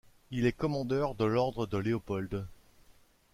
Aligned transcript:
Il 0.31 0.47
est 0.47 0.51
Commandeur 0.51 1.13
de 1.13 1.25
l'Ordre 1.25 1.67
de 1.67 1.77
Léopold. 1.77 2.47